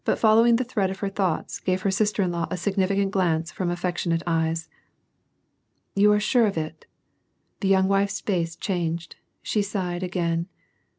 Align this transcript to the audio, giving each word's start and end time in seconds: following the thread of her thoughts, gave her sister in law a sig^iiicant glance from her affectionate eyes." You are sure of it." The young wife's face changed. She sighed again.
following 0.17 0.55
the 0.55 0.63
thread 0.63 0.89
of 0.89 0.97
her 1.01 1.09
thoughts, 1.09 1.59
gave 1.59 1.83
her 1.83 1.91
sister 1.91 2.23
in 2.23 2.31
law 2.31 2.45
a 2.49 2.55
sig^iiicant 2.55 3.11
glance 3.11 3.51
from 3.51 3.67
her 3.67 3.75
affectionate 3.75 4.23
eyes." 4.25 4.67
You 5.95 6.11
are 6.11 6.19
sure 6.19 6.47
of 6.47 6.57
it." 6.57 6.87
The 7.59 7.67
young 7.67 7.87
wife's 7.87 8.19
face 8.19 8.55
changed. 8.55 9.17
She 9.43 9.61
sighed 9.61 10.01
again. 10.01 10.47